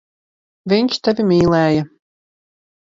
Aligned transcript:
Viņš 0.73 0.97
tevi 1.09 1.27
mīlēja. 1.33 1.89